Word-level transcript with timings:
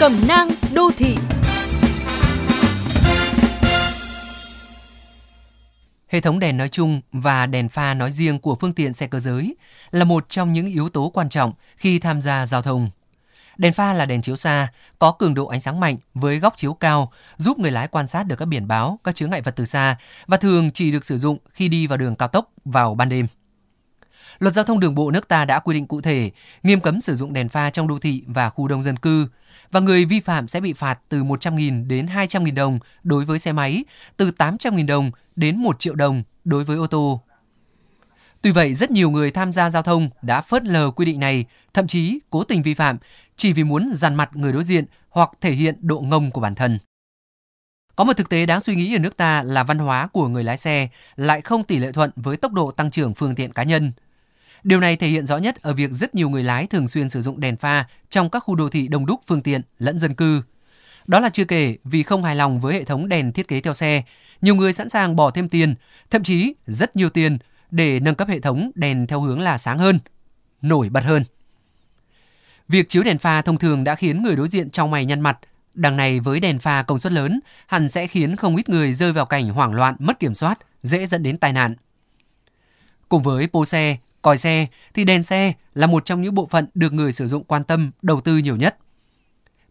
Cẩm 0.00 0.12
nang 0.28 0.48
đô 0.74 0.90
thị 0.96 1.16
Hệ 6.08 6.20
thống 6.20 6.38
đèn 6.38 6.56
nói 6.56 6.68
chung 6.68 7.00
và 7.12 7.46
đèn 7.46 7.68
pha 7.68 7.94
nói 7.94 8.12
riêng 8.12 8.38
của 8.38 8.56
phương 8.60 8.72
tiện 8.72 8.92
xe 8.92 9.06
cơ 9.06 9.20
giới 9.20 9.56
là 9.90 10.04
một 10.04 10.28
trong 10.28 10.52
những 10.52 10.66
yếu 10.66 10.88
tố 10.88 11.10
quan 11.14 11.28
trọng 11.28 11.52
khi 11.76 11.98
tham 11.98 12.20
gia 12.20 12.46
giao 12.46 12.62
thông. 12.62 12.90
Đèn 13.56 13.72
pha 13.72 13.92
là 13.92 14.06
đèn 14.06 14.22
chiếu 14.22 14.36
xa, 14.36 14.68
có 14.98 15.12
cường 15.12 15.34
độ 15.34 15.46
ánh 15.46 15.60
sáng 15.60 15.80
mạnh 15.80 15.96
với 16.14 16.38
góc 16.38 16.56
chiếu 16.56 16.74
cao, 16.74 17.12
giúp 17.36 17.58
người 17.58 17.70
lái 17.70 17.88
quan 17.88 18.06
sát 18.06 18.26
được 18.26 18.36
các 18.36 18.46
biển 18.46 18.68
báo, 18.68 18.98
các 19.04 19.14
chướng 19.14 19.30
ngại 19.30 19.42
vật 19.42 19.56
từ 19.56 19.64
xa 19.64 19.96
và 20.26 20.36
thường 20.36 20.70
chỉ 20.70 20.92
được 20.92 21.04
sử 21.04 21.18
dụng 21.18 21.38
khi 21.52 21.68
đi 21.68 21.86
vào 21.86 21.98
đường 21.98 22.16
cao 22.16 22.28
tốc 22.28 22.50
vào 22.64 22.94
ban 22.94 23.08
đêm. 23.08 23.26
Luật 24.38 24.54
giao 24.54 24.64
thông 24.64 24.80
đường 24.80 24.94
bộ 24.94 25.10
nước 25.10 25.28
ta 25.28 25.44
đã 25.44 25.58
quy 25.58 25.74
định 25.74 25.86
cụ 25.86 26.00
thể 26.00 26.30
nghiêm 26.62 26.80
cấm 26.80 27.00
sử 27.00 27.16
dụng 27.16 27.32
đèn 27.32 27.48
pha 27.48 27.70
trong 27.70 27.88
đô 27.88 27.98
thị 27.98 28.22
và 28.26 28.50
khu 28.50 28.68
đông 28.68 28.82
dân 28.82 28.96
cư 28.96 29.28
và 29.72 29.80
người 29.80 30.04
vi 30.04 30.20
phạm 30.20 30.48
sẽ 30.48 30.60
bị 30.60 30.72
phạt 30.72 30.98
từ 31.08 31.24
100.000 31.24 31.86
đến 31.86 32.06
200.000 32.06 32.54
đồng 32.54 32.78
đối 33.02 33.24
với 33.24 33.38
xe 33.38 33.52
máy, 33.52 33.84
từ 34.16 34.30
800.000 34.38 34.86
đồng 34.86 35.10
đến 35.36 35.56
1 35.56 35.78
triệu 35.78 35.94
đồng 35.94 36.22
đối 36.44 36.64
với 36.64 36.76
ô 36.76 36.86
tô. 36.86 37.20
Tuy 38.42 38.50
vậy, 38.50 38.74
rất 38.74 38.90
nhiều 38.90 39.10
người 39.10 39.30
tham 39.30 39.52
gia 39.52 39.70
giao 39.70 39.82
thông 39.82 40.10
đã 40.22 40.40
phớt 40.40 40.64
lờ 40.64 40.90
quy 40.90 41.04
định 41.04 41.20
này, 41.20 41.44
thậm 41.74 41.86
chí 41.86 42.18
cố 42.30 42.44
tình 42.44 42.62
vi 42.62 42.74
phạm 42.74 42.98
chỉ 43.36 43.52
vì 43.52 43.64
muốn 43.64 43.90
dằn 43.92 44.14
mặt 44.14 44.30
người 44.34 44.52
đối 44.52 44.64
diện 44.64 44.84
hoặc 45.08 45.30
thể 45.40 45.52
hiện 45.52 45.74
độ 45.80 46.00
ngông 46.00 46.30
của 46.30 46.40
bản 46.40 46.54
thân. 46.54 46.78
Có 47.96 48.04
một 48.04 48.12
thực 48.16 48.28
tế 48.28 48.46
đáng 48.46 48.60
suy 48.60 48.74
nghĩ 48.74 48.96
ở 48.96 48.98
nước 48.98 49.16
ta 49.16 49.42
là 49.42 49.64
văn 49.64 49.78
hóa 49.78 50.06
của 50.06 50.28
người 50.28 50.44
lái 50.44 50.56
xe 50.56 50.88
lại 51.16 51.40
không 51.40 51.64
tỷ 51.64 51.78
lệ 51.78 51.92
thuận 51.92 52.10
với 52.16 52.36
tốc 52.36 52.52
độ 52.52 52.70
tăng 52.70 52.90
trưởng 52.90 53.14
phương 53.14 53.34
tiện 53.34 53.52
cá 53.52 53.62
nhân. 53.62 53.92
Điều 54.62 54.80
này 54.80 54.96
thể 54.96 55.08
hiện 55.08 55.26
rõ 55.26 55.36
nhất 55.36 55.62
ở 55.62 55.74
việc 55.74 55.90
rất 55.90 56.14
nhiều 56.14 56.28
người 56.30 56.42
lái 56.42 56.66
thường 56.66 56.88
xuyên 56.88 57.08
sử 57.08 57.22
dụng 57.22 57.40
đèn 57.40 57.56
pha 57.56 57.84
trong 58.10 58.30
các 58.30 58.40
khu 58.40 58.54
đô 58.54 58.68
thị 58.68 58.88
đông 58.88 59.06
đúc 59.06 59.20
phương 59.26 59.42
tiện 59.42 59.60
lẫn 59.78 59.98
dân 59.98 60.14
cư. 60.14 60.42
Đó 61.06 61.20
là 61.20 61.28
chưa 61.28 61.44
kể 61.44 61.76
vì 61.84 62.02
không 62.02 62.24
hài 62.24 62.36
lòng 62.36 62.60
với 62.60 62.74
hệ 62.74 62.84
thống 62.84 63.08
đèn 63.08 63.32
thiết 63.32 63.48
kế 63.48 63.60
theo 63.60 63.74
xe, 63.74 64.02
nhiều 64.40 64.54
người 64.54 64.72
sẵn 64.72 64.88
sàng 64.88 65.16
bỏ 65.16 65.30
thêm 65.30 65.48
tiền, 65.48 65.74
thậm 66.10 66.22
chí 66.22 66.54
rất 66.66 66.96
nhiều 66.96 67.10
tiền 67.10 67.38
để 67.70 68.00
nâng 68.00 68.14
cấp 68.14 68.28
hệ 68.28 68.40
thống 68.40 68.70
đèn 68.74 69.06
theo 69.06 69.20
hướng 69.20 69.40
là 69.40 69.58
sáng 69.58 69.78
hơn, 69.78 69.98
nổi 70.62 70.88
bật 70.88 71.04
hơn. 71.04 71.24
Việc 72.68 72.88
chiếu 72.88 73.02
đèn 73.02 73.18
pha 73.18 73.42
thông 73.42 73.58
thường 73.58 73.84
đã 73.84 73.94
khiến 73.94 74.22
người 74.22 74.36
đối 74.36 74.48
diện 74.48 74.70
trong 74.70 74.90
mày 74.90 75.04
nhăn 75.04 75.20
mặt. 75.20 75.38
Đằng 75.74 75.96
này 75.96 76.20
với 76.20 76.40
đèn 76.40 76.58
pha 76.58 76.82
công 76.82 76.98
suất 76.98 77.12
lớn, 77.12 77.40
hẳn 77.66 77.88
sẽ 77.88 78.06
khiến 78.06 78.36
không 78.36 78.56
ít 78.56 78.68
người 78.68 78.92
rơi 78.92 79.12
vào 79.12 79.26
cảnh 79.26 79.48
hoảng 79.48 79.72
loạn, 79.72 79.96
mất 79.98 80.18
kiểm 80.20 80.34
soát, 80.34 80.58
dễ 80.82 81.06
dẫn 81.06 81.22
đến 81.22 81.38
tai 81.38 81.52
nạn. 81.52 81.74
Cùng 83.08 83.22
với 83.22 83.46
pô 83.46 83.64
xe, 83.64 83.96
còi 84.22 84.36
xe 84.36 84.66
thì 84.94 85.04
đèn 85.04 85.22
xe 85.22 85.52
là 85.74 85.86
một 85.86 86.04
trong 86.04 86.22
những 86.22 86.34
bộ 86.34 86.48
phận 86.50 86.66
được 86.74 86.92
người 86.92 87.12
sử 87.12 87.28
dụng 87.28 87.44
quan 87.44 87.64
tâm, 87.64 87.90
đầu 88.02 88.20
tư 88.20 88.36
nhiều 88.38 88.56
nhất. 88.56 88.76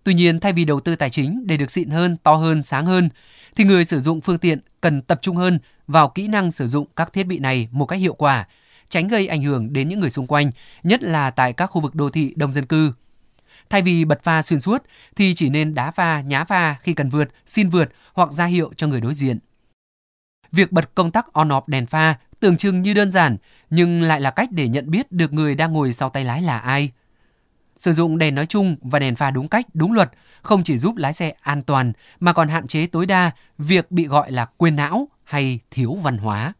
Tuy 0.03 0.13
nhiên, 0.13 0.39
thay 0.39 0.53
vì 0.53 0.65
đầu 0.65 0.79
tư 0.79 0.95
tài 0.95 1.09
chính 1.09 1.47
để 1.47 1.57
được 1.57 1.71
xịn 1.71 1.89
hơn, 1.89 2.17
to 2.17 2.33
hơn, 2.33 2.63
sáng 2.63 2.85
hơn, 2.85 3.09
thì 3.55 3.63
người 3.63 3.85
sử 3.85 3.99
dụng 3.99 4.21
phương 4.21 4.37
tiện 4.37 4.59
cần 4.81 5.01
tập 5.01 5.19
trung 5.21 5.35
hơn 5.35 5.59
vào 5.87 6.09
kỹ 6.09 6.27
năng 6.27 6.51
sử 6.51 6.67
dụng 6.67 6.87
các 6.95 7.13
thiết 7.13 7.23
bị 7.23 7.39
này 7.39 7.67
một 7.71 7.85
cách 7.85 7.99
hiệu 7.99 8.13
quả, 8.13 8.47
tránh 8.89 9.07
gây 9.07 9.27
ảnh 9.27 9.41
hưởng 9.41 9.73
đến 9.73 9.87
những 9.89 9.99
người 9.99 10.09
xung 10.09 10.27
quanh, 10.27 10.51
nhất 10.83 11.03
là 11.03 11.31
tại 11.31 11.53
các 11.53 11.65
khu 11.65 11.81
vực 11.81 11.95
đô 11.95 12.09
thị 12.09 12.33
đông 12.35 12.53
dân 12.53 12.65
cư. 12.65 12.93
Thay 13.69 13.81
vì 13.81 14.05
bật 14.05 14.23
pha 14.23 14.41
xuyên 14.41 14.61
suốt 14.61 14.83
thì 15.15 15.33
chỉ 15.33 15.49
nên 15.49 15.73
đá 15.73 15.91
pha, 15.91 16.21
nhá 16.21 16.43
pha 16.43 16.75
khi 16.83 16.93
cần 16.93 17.09
vượt, 17.09 17.29
xin 17.45 17.69
vượt 17.69 17.89
hoặc 18.13 18.31
ra 18.31 18.45
hiệu 18.45 18.71
cho 18.75 18.87
người 18.87 19.01
đối 19.01 19.13
diện. 19.13 19.39
Việc 20.51 20.71
bật 20.71 20.95
công 20.95 21.11
tắc 21.11 21.33
on-off 21.33 21.61
đèn 21.67 21.85
pha 21.85 22.15
tưởng 22.39 22.55
chừng 22.55 22.81
như 22.81 22.93
đơn 22.93 23.11
giản 23.11 23.37
nhưng 23.69 24.01
lại 24.01 24.21
là 24.21 24.31
cách 24.31 24.51
để 24.51 24.67
nhận 24.67 24.91
biết 24.91 25.11
được 25.11 25.33
người 25.33 25.55
đang 25.55 25.73
ngồi 25.73 25.93
sau 25.93 26.09
tay 26.09 26.25
lái 26.25 26.41
là 26.41 26.59
ai. 26.59 26.91
Sử 27.77 27.93
dụng 27.93 28.17
đèn 28.17 28.35
nói 28.35 28.45
chung 28.45 28.75
và 28.81 28.99
đèn 28.99 29.15
pha 29.15 29.31
đúng 29.31 29.47
cách, 29.47 29.65
đúng 29.73 29.93
luật 29.93 30.11
không 30.41 30.63
chỉ 30.63 30.77
giúp 30.77 30.97
lái 30.97 31.13
xe 31.13 31.33
an 31.41 31.61
toàn 31.61 31.93
mà 32.19 32.33
còn 32.33 32.47
hạn 32.47 32.67
chế 32.67 32.87
tối 32.87 33.05
đa 33.05 33.31
việc 33.57 33.91
bị 33.91 34.07
gọi 34.07 34.31
là 34.31 34.45
quên 34.57 34.75
não 34.75 35.07
hay 35.23 35.59
thiếu 35.71 35.93
văn 35.93 36.17
hóa. 36.17 36.53